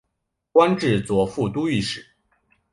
[0.51, 2.03] 官至左副都御史。